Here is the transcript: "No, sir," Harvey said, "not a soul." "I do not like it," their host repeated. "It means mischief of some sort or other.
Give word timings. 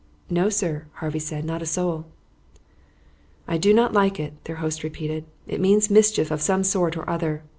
"No, 0.31 0.49
sir," 0.49 0.87
Harvey 0.93 1.19
said, 1.19 1.45
"not 1.45 1.61
a 1.61 1.67
soul." 1.67 2.07
"I 3.47 3.59
do 3.59 3.71
not 3.71 3.93
like 3.93 4.19
it," 4.19 4.33
their 4.45 4.55
host 4.55 4.81
repeated. 4.83 5.25
"It 5.45 5.61
means 5.61 5.91
mischief 5.91 6.31
of 6.31 6.41
some 6.41 6.63
sort 6.63 6.97
or 6.97 7.07
other. 7.07 7.43